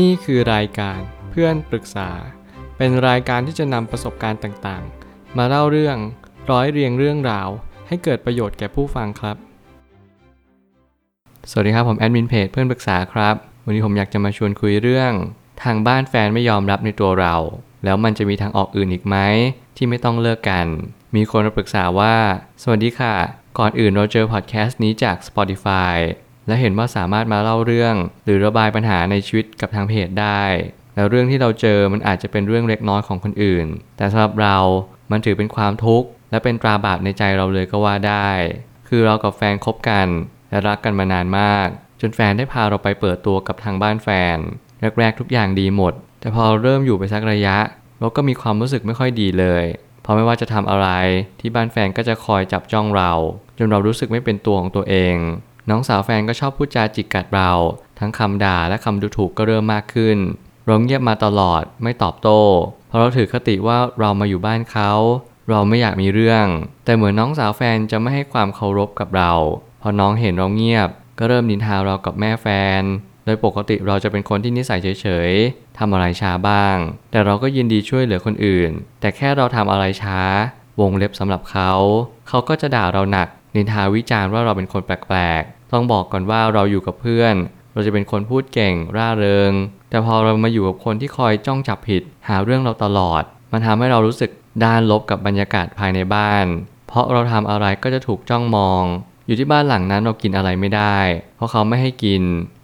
[0.00, 2.10] นี่คือรายการเพื่อนปรึกษา
[2.76, 5.96] เป็นรายการที่จะนำประสบการณ์ต่างๆ มาเล่าเรื่อง
[6.50, 7.48] ร้อยเรียงเรื่องราว
[7.88, 9.36] ให้เกิดประโยชน์แก่ผู้ฟังครับ
[11.50, 13.34] สวัสดีครับผมแอดมินเพจเพื่อนปรึกษาครับ
[13.64, 15.12] วันนี้ผมอยากจะมาชวนคุยเรื่อง
[15.62, 17.34] ทางบ้านแฟนไม่ยอมรับในตัวเรา
[17.84, 19.16] แล้วมันจะมีทางออกอื่นอีกไหม
[19.76, 20.66] ที่ไม่ต้องเลิกกัน
[21.14, 22.16] มีคนมาปรึกษาว่า
[22.62, 23.14] สวัสดีค่ะ
[23.58, 25.94] ก่อนอื่นเราเจอพอดแคสต์นี้จาก Spotify
[26.46, 30.42] และเห็นว่าสามารถมาเล่าเรื่อง หรือระบายปัญหาในชีวิตกับทางเพจได้
[30.94, 34.56] แล้วเรื่องที่เราเจอมันอาจจะเป็นเรื่องเล็กน้อยของคนอื่น แต่สำหรับเรา
[35.10, 38.30] มันถือเป็นความทุกข์ และเป็นตราบาปในใจเราเลยก็ว่าได้
[38.88, 40.08] คือเรากับแฟนคบกัน
[40.50, 41.68] และรักกันมานานมาก
[42.00, 44.36] จนแฟนได้พาเราไปเปิดตัวกับทางบ้านแฟน
[44.98, 47.56] แรกๆทุกอย่างดีหมด แต่พอเริ่มอยู่ไปสักระยะ
[48.00, 49.64] เราก็มีความรู้สึกไม่ค่อยดีเลย
[50.02, 50.88] เพราะไม่ว่าจะทำอะไร
[51.40, 53.12] ที่บ้านแฟนก็จะคอยจับจ้องเรา
[53.58, 55.16] จนเรารู้สึกไม่เป็นตัวของตัวเอง
[55.70, 57.50] น้องสาวแฟนก็ชอบพูดจาจิกกัดเรา
[57.98, 60.18] ทั้งคำด่าและคำดูถูกก็เริ่มมากขึ้น
[60.66, 62.40] เราเงียบมาตลอดไม่ตอบโต้
[62.88, 64.92] เพราะเราถือคติว่าเรามาอยู่บ้านเขา
[65.50, 66.46] เราไม่อยากมีเรื่อง
[66.84, 69.32] แต่เหมือนน้องสาวแฟนจะไม่ให้ความเคารพกับเรา
[69.82, 70.88] พอน้องเห็นเราเงียบ
[71.18, 72.46] ก็เริ่มนินทาเรากับแม่แฟ
[72.80, 72.82] น
[73.24, 76.76] โดยปกติเราจะเป็นคนที่นิสัยเฉยๆทำอะไรช้าบ้าง
[77.10, 80.20] แต่เราก็ยินดีช่วยเหลือคนอื่น แต่แค่เราทำอะไรช้า
[80.80, 81.72] วงเล็บสำหรับเขา
[82.28, 87.34] เขาก็จะด่าเราหนัก นินทาวิจารณ์ว่าเราเป็นคนแปลกๆ ต้องบอกก่อนว่าเราอยู่กับเพื่อน
[87.72, 89.52] เราจะเป็นคนพูดเก่งร่าเริง
[89.90, 93.22] แต่พอเรามาอยู่กับคนที่คอยจ้องจับผิด หาเรื่องเราตลอด
[93.52, 94.30] มันทำให้เรารู้สึก
[94.64, 96.44] ด้านลบกับบรรยากาศภายในบ้าน
[96.88, 98.84] เพราะเราทำอะไรก็จะถูกจ้องมอง
[99.26, 100.98] อยู่ที่บ้านหลังนั้นเรากินอะไรไม่ได้
[101.36, 102.22] เพราะเขาไม่ให้กิน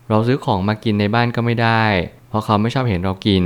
[0.08, 1.84] เราซื้อของมากินในบ้านก็ไม่ได้
[2.28, 3.44] เพราะเขาไม่ชอบเห็นเรากิน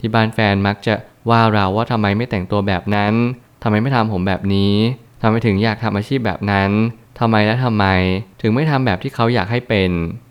[0.00, 0.94] ที่บ้านแฟนมักจะ
[1.30, 3.14] ว่าเราว่าทำไมไม่แต่งตัวแบบนั้น
[3.62, 4.74] ทำไมไม่ทำผมแบบนี้
[5.26, 6.70] ทำไมถึงอยากทำอาชีพแบบนั้น
[7.18, 7.86] ทำไมและทำไม
[8.40, 9.90] ถึงไม่ทำแบบที่เขาอยากให้เป็น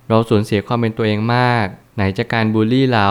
[0.10, 3.10] เราสูญเสียความเป็นตัวเองมาก ไหนจะการบูลลี่เรา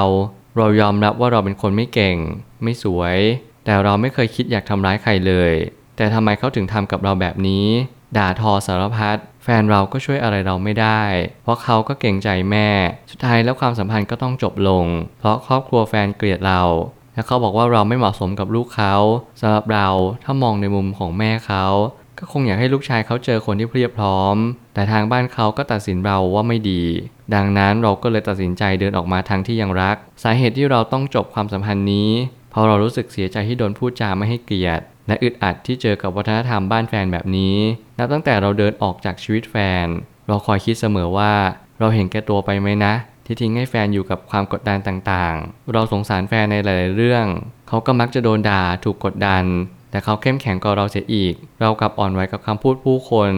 [0.56, 2.16] เรายอมรับว่าเราเป็นคนไม่เก่ง
[2.62, 3.19] ไม่สวย
[3.64, 5.53] แต่เราไม่เคยคิดอยากทำร้ายใครเลย
[5.97, 7.66] แต่ทำไมเขาถึงทำกับเราแบบนี้
[8.16, 11.03] ด่าทอสารพัดแฟนเราก็ช่วยอะไรเราไม่ได้
[11.43, 12.69] เพราะเขาก็เกรงใจแม่
[13.10, 14.87] สุดท้ายแล้วความสัมพันธ์ก็ต้องจบลง
[15.20, 16.62] เพราะครอบครัวแฟนเกลียดเรา
[17.15, 18.95] และเขาบอกว่าเราไม่เหมาะสมกับลูกเขา
[19.41, 19.89] สำหรับเรา
[20.25, 21.65] ถ้ามองในมุมของแม่เขา
[22.19, 24.37] ก็คงอยากให้ลูกชายเขาเจอคนที่เพียบพร้อม
[24.75, 26.83] แต่ทางบ้านเขาก็ตัดสินเราว่าไม่ดี
[27.34, 32.11] ดังนั้นเราก็เลยตัดสินใจเดินออกมาทางที่ยังรัก สาเหตุที่เราต้องจบความสัมพันธ์นี้
[32.50, 37.56] เพราะเรารู้สึกเสียใจที่โดนพูดจาไม่ให้เกียรติ และอึดอัดที่เจอกับวัฒนธรรมบ้านแฟนแบบนี้
[37.99, 39.87] นับตั้งแต่เราเดินออกจากชีวิตแฟน
[40.29, 41.33] เราคอยคิดเสมอว่า
[41.79, 42.94] เราเห็นแก่ตัวไปไหมนะ
[43.25, 47.27] ที่ทิ้งให้แฟนอยู่กับความกดดันต่างๆ เราสงสารแฟนในหลายๆเรื่อง
[47.69, 49.44] เขาก็มักจะโดนด่าถูกกดดัน
[49.91, 53.32] แต่เขาเข้มแข็งกว่าเราเสียอีก เรากลับอ่อนไหวกับคำพูดผู้คน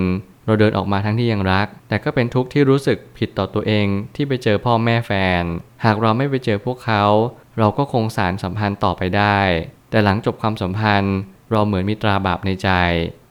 [0.47, 5.43] เราเดินออกมาทั้งที่ยังรัก แต่ก็เป็นทุกข์ที่รู้สึกผิดต่อตัวเองที่ไปเจอพ่อแม่แฟน
[5.85, 7.05] หากเราไม่ไปเจอพวกเขา
[7.59, 9.39] เราก็คงสารสัมพันธ์ต่อไปได้
[9.91, 11.17] แต่หลังจบความสัมพันธ์
[11.51, 12.71] เราเหมือนมีตราบาปในใจ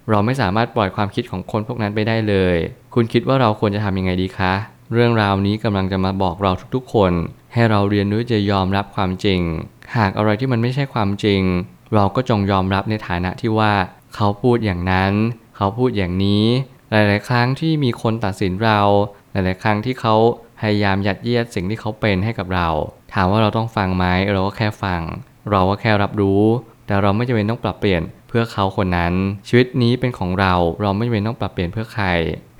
[0.09, 2.55] เราไม่สามารถปล่อยความคิดของคนพวกนั้นไปได้เลย
[2.93, 4.53] คุณคิดว่าเราควรจะทำยังไงดีคะ
[4.93, 7.11] เรื่องราวนี้กำลังจะมาบอกเราทุกๆคน
[7.53, 9.41] ให้เราเรียนรู้จะยอมรับความจริง
[9.97, 11.41] หากอะไรที่มันไม่ใช่ความจริง
[11.95, 13.73] เราก็จงยอมรับในฐานะที่ว่า
[14.15, 15.13] เขาพูดอย่างนั้น
[15.57, 16.45] เขาพูดอย่างนี้
[16.91, 18.79] หลาย ๆ ครั้งที่มีคนตัดสินเรา
[19.31, 20.15] หลาย ๆ ครั้งที่เขา
[20.59, 22.69] พยายามยัดเยียดสิ่งที่เขาเป็นให้กับเรา
[23.13, 25.01] ถามว่าเราต้องฟังไหมเราก็แค่ฟัง
[25.51, 26.43] เราก็แค่รับรู้
[26.85, 29.13] แต่เราไม่จำเป็นต้องปรับเปลี่ยนเพื่อเขาคนนั้น
[29.47, 32.05] ชีวิตนี้เป็นของเรา เราไม่จำเป็นต้องปรับเปลี่ยนเพื่อใคร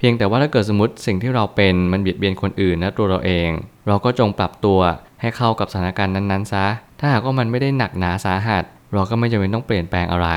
[0.06, 3.50] พียงแต่ว่าถ้าเกิดสมมติสิ่งที่เราเป็นมันเบียดเบียนคนอื่นและตัวเราเอง
[3.88, 4.80] เราก็จงปรับตัว
[5.22, 6.66] ให้เข้ากับสถานการณ์นั้นๆซะ
[7.00, 10.30] ถ้าหากว่ามันไม่ได้หนักหนาสาหัส เราก็ไม่จำเป็นต้องเปลี่ยนแปลงอะไร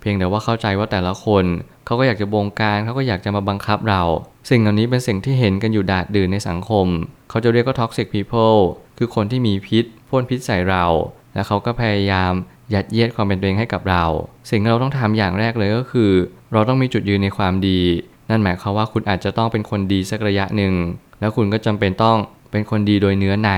[0.00, 1.44] เพียงแต่ว่าเข้าใจว่าแต่ละคน
[1.84, 4.02] เขาก็อยากจะบงการเขาก็อยากจะมาบังคับเรา
[4.50, 6.86] สิ่งเหล่านี้เป็นสิ่งที่เห็นกันอยู่ดาดดื่นในสังคม
[7.30, 8.58] เขาจะเรียกว่า toxic people
[8.98, 10.84] คือคนที่มีพิษพ่นพิษใส่เรา
[11.34, 12.32] และเขาก็พยายาม
[12.74, 14.04] ยัดเยียดความเป็นตัวเองให้กับเรา
[14.50, 16.10] สิ่งที่เราต้องทำอย่างแรกเลยก็คือ
[16.52, 17.80] เราต้องมีจุดยืนในความดี
[18.32, 20.74] นั่นหมายความว่าคุณอาจจะต้องเป็นคนดีสักระยะหนึ่ง
[21.20, 22.16] แล้วคุณก็จำเป็นต้อง
[22.50, 23.50] เป็นคนดีโดยเนื้อใน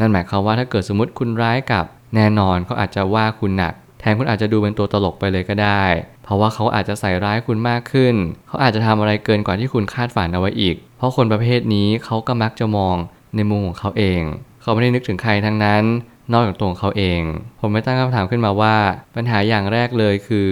[0.00, 1.84] นั่นหมายความว่าถ้าเกิดสมมติคุณร้ายกับ
[2.14, 5.84] แน่นอนเขาอาจจะว่าคุณหนัก แทนคุณอาจจะดูเป็นตัวตลกไปเลยก็ได้
[6.24, 8.14] เพราะว่าเขาอาจจะใส่ร้ายคุณมากขึ้น
[8.48, 12.96] เขาอาจจะทำอะไรเกินกว่าที่คุณคาดฝันเอาไว้อีก เพราะคนประเภทนี้เขาก็มักจะมอง
[13.36, 14.20] ในมุมของเขาเอง
[14.62, 15.84] เขาไม่ได้นึกถึงใครทั้งนั้น
[16.32, 17.20] นอกจากตัวของเขาเอง
[17.60, 18.76] ผมไม่ตั้งคำถามขึ้นมาว่า
[19.14, 20.50] ปัญหาอย่างแรกเลยคือ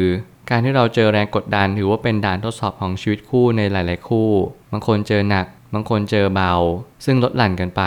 [0.51, 4.31] การที่เราเจอแรงกดดันถือว่าเป็นด่านทดสอบของชีวิตคู่ในหลาย ๆ คู่
[4.73, 6.55] บางคนเจอหนัก บางคนเจอเบา
[7.05, 7.83] ซึ่งลดหลั่นกันไป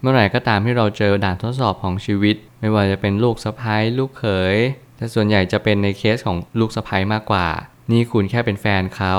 [0.00, 4.24] เมื่อไหร่ก็ตามที่เราเจอด่านทดสอบของชีวิต ไม่ว่าจะเป็นลูกสะพ้ายลูกเข
[4.54, 4.56] ย
[4.96, 7.46] แต่ส่วนใหญ่จะเป็นในเคสของลูกสะพ้ายมากกว่า
[7.90, 9.14] นี่คุณแค่เป็นแฟนเขา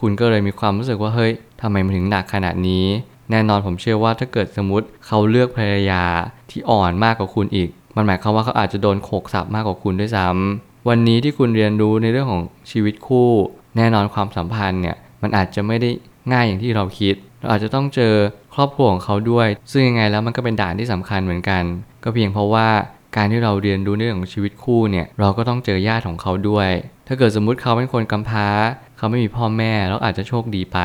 [0.00, 2.86] คุณก็เลยมีความรู้สึกว่าเฮ้ยทำไมมันถึงหนักขนาดนี้
[3.30, 6.04] แน่นอนผมเชื่อว่าถ้าเกิดสมมติเขาเลือกภรรยา
[6.50, 13.30] ที่อ่อนมากกว่าคุณอีก มันหมายความว่าเขาอาจจะโดนโขกสับมากกว่าคุณด้วยซ้ำ วันนี้ที่คุณเรียนรู้ในเรื่องของชีวิตคู่
[13.76, 15.90] แน่นอนความสัมพันธ์เนี่ยมันอาจจะไม่ได้
[16.32, 18.14] ง่ายอย่างที่เราคิด เราอาจจะต้องเจอ
[18.54, 21.62] ครอบครัวของเขาด้วย ซึ่งยังไงแล้วมันก็เป็นด่านที่สำคัญเหมือนกัน
[22.04, 22.68] ก็เพียงเพราะว่า
[23.16, 26.70] การที่เราเรียนรู้ในเรื่องของชีวิตคู่เนี่ยเราก็ต้องเจอญาติของเขาด้วย
[27.06, 28.48] ถ้าเกิดสมมุติเขาเป็นคนกำพร้า
[28.96, 30.78] เขาไม่มีพ่อแม่เราอาจจะโชคดีไป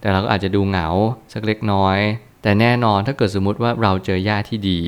[0.00, 0.88] แต่เราก็อาจจะดูเหงา
[1.32, 1.98] สักเล็กน้อย
[2.42, 4.80] แต่แน่นอนถ้าเกิดสมมุติว่าเราเจอญาติที่ดี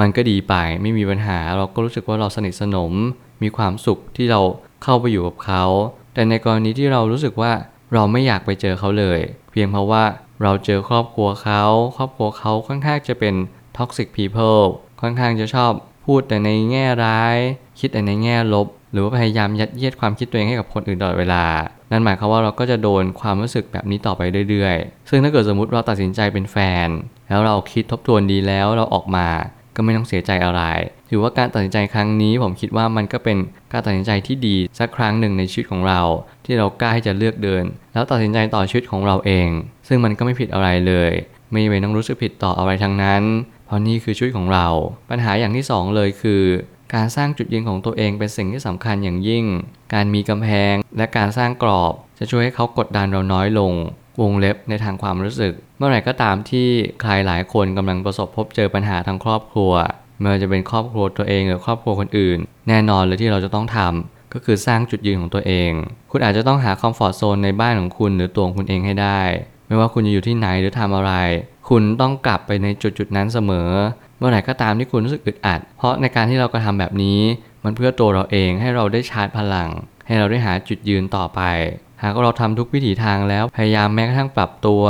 [0.00, 2.92] มันก็ดีไปไม่มีปัญหาเราก็รู้สึกว่าเราสนิทสนม
[3.42, 4.40] มีความสุขที่เรา
[4.82, 5.64] เข้าไปอยู่กับเขา
[6.14, 7.52] แต่ในกรณีที่เรารู้สึกว่า
[7.92, 9.20] เราไม่อยากไปเจอเขาเลย
[9.50, 10.04] เพียงเพราะว่า
[10.42, 11.62] เราเจอครอบครัวเขา
[11.96, 13.34] ครอบครัวเขาค่อนข้างจะเป็น
[13.76, 14.62] toxic people
[15.00, 15.72] ค่อนข้างจะชอบ
[16.04, 17.36] พูดแต่ในแง่ร้าย
[17.78, 21.44] คิดแต่ในแง่ลบ หรือว่าพยายามยัดเยียดความคิดตัวเองให้กับคนอื่นตลอดเวลา
[21.90, 26.88] นั่นหมายความว่าเราก็จะโดนความรู้สึกแบบนี้ต่อไปเรื่อยๆ ซึ่งถ้าเกิดสมมติเราตัดสินใจเป็นแฟน
[27.28, 29.28] แล้วเราคิดทบทวนดีแล้วเราออกมา
[29.76, 30.62] ก็ไม่ต้องเสียใจอะไร
[31.10, 33.36] ถือว่าการตัดสินใจครั้งนี้ผมคิดว่ามันก็เป็น
[33.72, 36.00] การตัดสินใจที่ดีสักครั้งหนึ่งในชีวิตของเรา
[36.44, 39.48] ที่เรากล้าที่จะเลือกเดิน แล้วตัดสินใจต่อชีวิตของเราเอง
[39.88, 41.12] ซึ่งมันก็ไม่ผิดอะไรเลย
[41.50, 43.22] ไม่เป็นต้องรู้สึกผิดต่ออะไรทั้งนั้น
[43.66, 44.66] เพราะนี่คือชีวิตของเรา
[45.10, 46.42] ปัญหาอย่างที่สองเลยคือ
[46.94, 49.44] การสร้างจุดยืนของตัวเองเป็นสิ่งที่สำคัญอย่างยิ่ง
[49.94, 53.72] การมีกำแพงและการสร้างกรอบ จะช่วยให้เขากดดันเราน้อยลง
[54.20, 56.68] วงเล็บในทางความรู้สึก เมื่อไหร่ก็ตามที่
[57.00, 59.72] ใครหลายคนกำลังประสบพบเจอปัญหาทางครอบครัว
[60.20, 62.38] ไม่ว่าจะเป็นครอบครัวตัวเองหรือครอบครัวคนอื่น
[62.68, 65.70] แน่นอนเลยที่เราจะต้องทำก็คือสร้างจุดยืนของตัวเอง
[66.10, 69.20] คุณอาจจะต้องหาคอมฟอร์ทโซนในบ้านของคุณหรือตัวคุณเองให้ได้
[69.68, 71.12] ไม่ว่าคุณจะอยู่ที่ไหนหรือทำอะไร
[71.68, 73.68] คุณต้องกลับไปในจุดจุดๆนั้นเสมอ
[74.24, 77.20] มื่อไหร่ก็ตามที่คุณรู้สึกอึดอัด เพราะในการที่เรากระทำแบบนี้
[77.64, 79.68] มันเพื่อตัวเราเองให้เราได้ชาร์จพลัง
[80.06, 81.40] ให้เราได้หาจุดยืนต่อไป
[82.02, 84.82] หากเราทำทุกวิถีทางแล้วพยายามแม้กระทั่งปรับตัว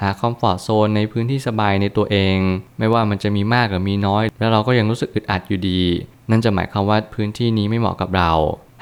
[0.00, 2.36] หาคอมฟอร์ทโซนในพื้นที่สบายในตัวเอง
[2.78, 5.82] ไม่ว่ามันจะมีมากหรือมีน้อย แล้วเราก็ยังรู้สึกอึดอัดอยู่ดี
[6.30, 8.32] นั่นจะหมายความว่าพื้นที่นี้ไม่เหมาะกับเรา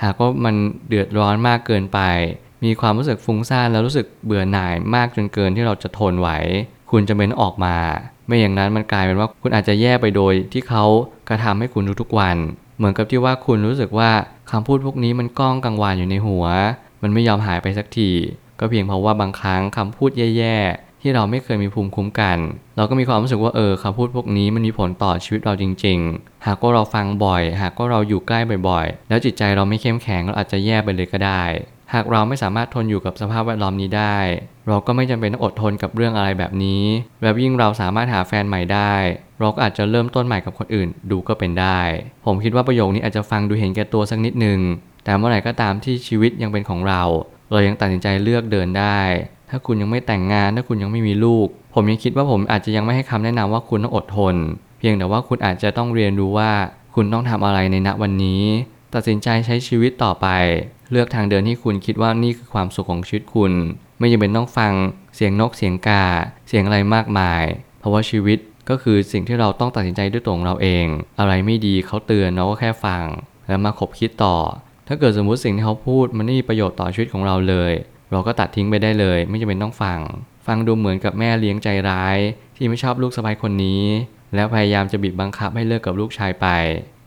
[0.03, 0.55] หากว่ามัน
[0.89, 2.01] เดือดร้อนมากเกินไป
[2.65, 6.29] มีความรู้สึกฟุ้งซ่านแล้วรู้สึกเบื่อหน่ายมากจนเกินที่เราจะทนไหว
[6.91, 7.77] คุณจะเป็นออกมา
[8.27, 10.85] ไม่อย่างนั้นมันกลายเป็นว่าคุณอาจจะแย่ไปโดยที่เขา
[11.29, 12.37] กระทำให้คุณทุกๆวัน
[12.77, 14.11] เหมือนกับที่ว่าคุณรู้สึกว่า
[14.51, 16.45] คำพูดพวกนี้มันก้องกังวานอยู่ในหัว
[17.03, 18.11] มันไม่ยอมหายไปสักที
[18.61, 22.39] ก็เพียงเพราะว่าบางครั้งคำพูดแย่ๆ ที่เราไม่เคยมีภูมิคุ้มกัน
[22.77, 31.43] เราก็มีความรู้สึกว่าเออคำพูดพวกนี้มันมีผลต่อชีวิตเราจริง ๆ หากว่าเราฟังบ่อย หากว่าเราอยู่ใกล้บ่อยๆ แล้วจิตใจเราไม่เข้มแข็งเราอาจจะแย่ไปเลยก็ได้
[31.95, 34.17] หากเราไม่สามารถทนอยู่กับสภาพแวดล้อมนี้ได้
[34.69, 36.83] เราก็ไม่จำเป็นต้องอดทนกับเรื่องอะไรแบบนี้
[37.23, 38.93] แล้วยิ่งเราสามารถหาแฟนใหม่ได้
[39.39, 41.81] เราก็อาจจะเริ่มต้นใหม่กับคนอื่นดูก็เป็นได้
[42.25, 44.61] ผมคิดว่าประโยคนี้อาจจะฟังดูเห็นแก่ตัวสักนิดหนึ่ง
[45.05, 47.03] แต่เมื่อไหร่ก็ตามที่ชีวิตยังเป็นของเรา
[47.53, 49.01] เรายังตัดสินใจเลือกเดินได้
[49.51, 54.35] ถ้าคุณยังไม่แต่งงาน ถ้าคุณยังไม่มีลูก ผมยังคิดว่าผมอาจจะยังไม่ให้คำแนะนำว่าคุณต้องอดทน
[54.79, 56.53] เพียงแต่ว่าคุณอาจจะต้องเรียนรู้ว่า
[56.95, 58.43] คุณต้องทำอะไรในณวันนี้
[58.95, 60.27] ตัดสินใจใช้ชีวิตต่อไป
[60.91, 63.53] เลือกทางเดินที่คุณคิดว่านี่คือความสุขของชีวิตคุณ
[63.99, 64.73] ไม่จำเป็นต้องฟัง
[65.15, 66.05] เสียงนกเสียงกา
[66.49, 67.43] เสียงอะไรมากมาย
[67.79, 68.39] เพราะว่าชีวิต
[68.69, 70.87] ก็คือสิ่งที่เราต้องตัดสินใจด้วยตัวของเราเอง
[71.19, 73.05] อะไรไม่ดีเขาเตือนเราก็แค่ฟัง
[73.49, 74.37] แล้วมาคบคิดต่อ
[74.89, 77.73] ถ้าเกิดสมมุติสิ่งที่เขาพูดมันไม่มีประโยชน์ต่อชีวิตของเราเลย
[78.11, 79.99] เราก็ตัดทิ้งไปได้เลย ไม่จำเป็นต้องฟัง
[80.47, 82.19] ฟังดูเหมือนกับแม่เลี้ยงใจร้าย
[82.57, 83.83] ที่ไม่ชอบลูกสะใภ้คนนี้
[84.35, 86.47] แล้วพยายามจะบีบบังคับให้เลิกกับลูกชายไป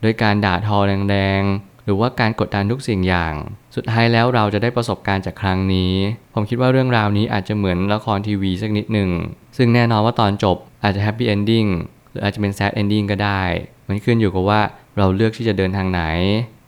[0.02, 0.78] โดยการด่าทอ
[1.09, 3.33] แรงๆหรือว่าการกดดันทุกสิ่งอย่าง
[3.76, 5.94] สุดท้ายแล้วเราจะได้ประสบการณ์จากครั้งนี้
[6.33, 9.09] ผมคิดว่าเรื่องราวนี้อาจจะเหมือนละครทีวีสักนิดหนึ่ง
[9.57, 11.66] ซึ่งแน่นอนว่าตอนจบอาจจะ happy ending
[12.11, 13.42] หรืออาจจะเป็น sad ending ก็ได้
[13.88, 14.61] มันขึ้นอยู่กับว่า
[14.97, 16.02] เราเลือกที่จะเดินทางไหน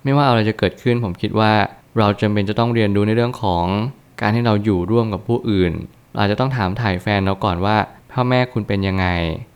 [0.03, 1.51] ไม่ว่าอะไรจะเกิดขึ้นผมคิดว่า
[1.97, 3.65] เราจำเป็นจะต้องเรียนรู้ในเรื่องของ
[4.21, 5.73] การที่เราอยู่ร่วมกับผู้อื่น
[6.15, 7.77] เราจจะต้องถามถ่ายแฟนเราก่อนว่า
[8.11, 9.07] พ่อแม่คุณเป็นยังไง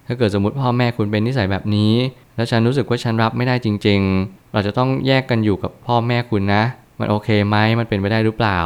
[0.07, 1.93] ถ้าเกิดสมมติพ่อแม่คุณเป็นนิสัยแบบนี้
[2.35, 6.63] แล้วฉันรู้สึกว่าฉันรับไม่ได้จริง ๆ เราจะต้องแยกกันอยู่กับพ่อแม่คุณนะ
[6.99, 8.59] มันโอเคไหมมันเป็นไปได้หรือเปล่า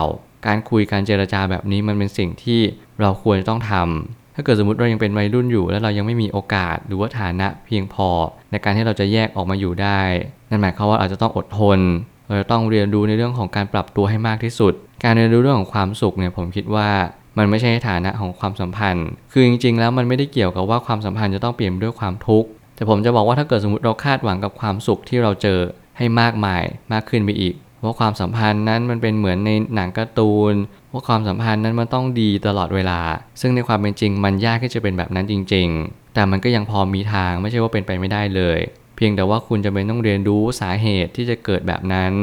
[0.48, 2.62] การคุยการเจรจาแบบนี้มันเป็นสิ่งที่
[3.02, 8.10] เราควรจะต้องทำถ้าเกิดสมมติเรายังเป็นวัยรุ่นอยู่ แล้วเรายังไม่มีโอกาสหรือว่าฐานะเพียงพอ
[8.52, 10.02] ในการที่เราจะแยกออกมาอยู่ได้
[10.50, 11.80] นั่นหมายความว่าอาจจะต้องอดทน
[12.28, 16.90] เราจะต้องเรียนรู้ในเรื่องของการปรับตัวให้มากที่สุด การเรียนรู้เรื่องของความสุขเนี่ยผมคิดว่า
[17.38, 25.60] มันไม่ใช่ฐานะของความสัมพันธ์ คือจริง ๆ แล้วมันไม่ได้เกี่ยวกับว่าความสัมพันธ์จะต้องเปลี่ยนด้วยความทุกข์ แต่ผมจะบอกว่าถ้าเกิดสมมติเราคาดหวังกับความสุขที่เราเจอ
[25.98, 30.54] ให้มากมายมากขึ้นไปอีก ว่าความสัมพันธ์นั้นมันเป็นเหมือนในหนังการ์ตูน
[30.92, 33.02] ว่าความสัมพันธ์นั้นมันต้องดีตลอดเวลา
[33.42, 38.60] ซึ่งในความเป็นจริงมันยากที่จะเป็นแบบนั้นจริง ๆ แต่มันก็ยังพอมีทางไม่ใช่ว่าเป็นไปไม่ได้เลย
[38.96, 42.14] เพียงแต่ว่าคุณจะเป็นต้องเรียนรู้สาเหตุที่จะเกิดแบบนั้น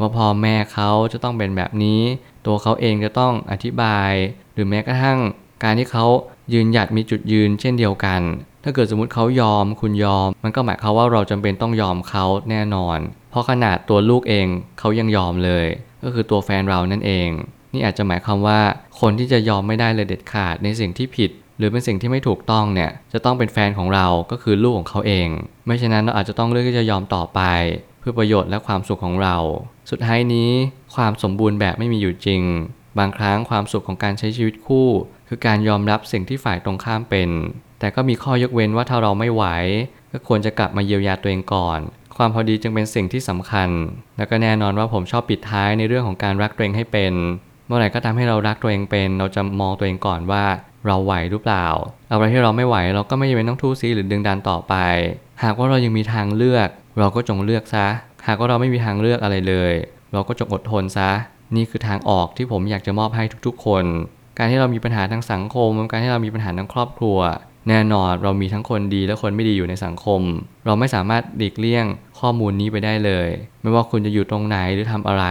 [0.00, 2.00] ว่าพ่อแม่เขาจะต้องเป็นแบบนี้
[2.46, 4.12] ตัวเขาเองจะต้องอธิบาย
[4.54, 5.18] หรือแม้กระทั่ง
[5.64, 6.06] การที่เขา
[6.52, 8.20] ยืนหยัดมีจุดยืนเช่นเดียวกัน
[8.68, 12.98] ถ้าเกิดสมมติเขายอมคุณยอม มันก็หมายความว่าเราจำเป็นต้องยอมเขาแน่นอน
[13.30, 14.46] เพราะขนาดตัวลูกเอง
[14.78, 15.66] เขายังยอมเลย
[16.02, 17.28] ก็คือตัวแฟนเรานั่นเอง
[17.72, 18.60] นี่อาจจะหมายความว่า
[19.00, 25.28] คนที่จะยอมไม่ได้เลยเด็ดขาดในสิ่งที่ผิด หรือเป็นสิ่งที่ไม่ถูกต้องเนี่ยจะต้องเป็นแฟนของเราก็คือลูกของเขาเอง
[25.66, 27.40] ไม่เช่นนั้นเราอาจจะต้องเลือกที่จะยอมต่อไป
[28.00, 29.36] เพื่อประโยชน์และความสุขของเรา
[29.90, 30.50] สุดท้ายนี้
[30.96, 32.42] ความสมบูรณ์แบบไม่มีอยู่จริง
[32.98, 34.88] บางครั้งความสุขของการใช้ชีวิตคู่
[35.28, 37.30] คือการยอมรับสิ่งที่ฝ่ายตรงข้ามเป็น
[37.78, 39.44] แต่ก็มีข้อยกเว้นว่าถ้าเราไม่ไหว
[40.12, 41.80] ก็ควรจะกลับมาเยียวยาตัวเองก่อน
[42.16, 43.68] ความพอดีจึงเป็นสิ่งที่สำคัญ
[44.16, 47.12] แล้วก็แน่นอนว่าผมชอบปิดท้ายในเรื่องของการรักตัวเองให้เป็น
[47.66, 50.44] เมื่อไหร่ก็ตามให้เรารักตัวเองเป็น เราจะมองตัวเองก่อนว่า
[50.86, 51.66] เราไหวหรือเปล่า
[52.10, 54.74] อะไรที่เราไม่ไหวเราก็ไม่จำเป็นต้องทู่ซีหรือดึงดันต่อไป
[55.42, 56.68] หากว่าเรายังมีทางเลือก
[56.98, 57.86] เราก็จงเลือกซะ
[58.26, 59.72] หากว่าเราไม่มีทางเลือกอะไรเลย
[60.12, 61.10] เราก็จงอดทนซะ
[61.56, 63.84] นี่คือทางออกที่ผมอยากจะมอบให้ทุกๆ คน
[64.38, 67.18] การที่เรามีปัญหาทางสังคม การที่เรามีปัญหาทางครอบครัว
[67.68, 70.22] แน่นอนเรามีทั้งคนดีและคนไม่ดีอยู่ในสังคม
[70.66, 71.86] เราไม่สามารถหลีกเลี่ยง
[72.20, 73.28] ข้อมูลนี้ไปได้เลย
[73.62, 75.24] ไม่ว่าคุณจะอยู่ตรงไหนหรือทำอะไร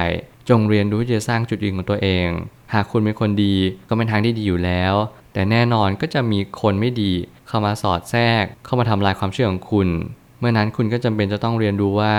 [0.50, 2.27] จงเรียนรู้ที่จะสร้างจุดยืนของตัวเอง
[2.74, 3.56] หากคุณเป็นคนดี
[3.89, 4.94] ก็เป็นทางที่ดีอยู่แล้ว
[5.34, 7.13] แต่แน่นอนก็จะมีคนไม่ดี
[7.48, 9.88] เข้ามาสอดแทรก เข้ามาทำลายความเชื่อของคุณ
[10.39, 12.15] เมื่อนั้นคุณก็จำเป็นจะต้องเรียนรู้ว่า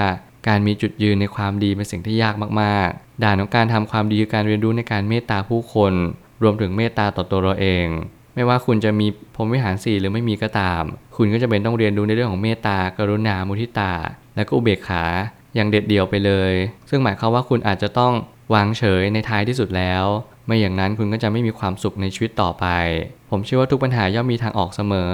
[0.48, 5.92] การมีจุดยืนในความดีเป็นสิ่งที่ยากมากๆ ด่านของการทำความดีคือการเรียนรู้ในการเมตตาผู้คน
[6.42, 7.86] รวมถึงเมตตาต่อตัวเราเอง
[8.36, 10.82] ไม่ว่าคุณจะมีพรหมวิหารสี่หรือไม่มีก็ตาม
[11.16, 13.92] คุณก็จะเป็นต้องเรียนรู้ในเรื่องของเมตตากรุณามุทิตา
[14.36, 15.04] และก็อุเบกขา
[15.54, 16.52] อย่างเด็ดเดี่ยวไปเลย
[16.90, 18.12] ซึ่งหมายความว่าคุณอาจจะต้อง
[18.54, 20.04] วางเฉยในท้ายที่สุดแล้ว
[20.46, 22.66] ไม่อย่างนั้นคุณก็จะไม่มีความสุขในชีวิตต่อไป
[23.30, 25.12] ผมเชื่อว่าทุกปัญหาย่อมมีทางออกเสมอ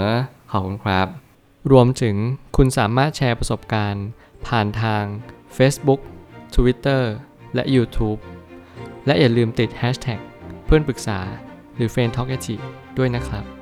[0.50, 1.06] ขอบคุณครับ
[1.72, 2.16] รวมถึง
[2.56, 4.06] คุณสามารถแชร์ประสบการณ์
[4.46, 5.04] ผ่านทาง
[5.56, 6.00] Facebook
[6.54, 7.02] Twitter
[7.54, 8.20] และ YouTube
[9.06, 10.20] และอย่าลืมติด Hashtag
[10.66, 11.20] เพื่อนปรึกษา
[11.76, 12.28] หรือ f r ร e n d Talk
[12.98, 13.61] ด้วยนะครับ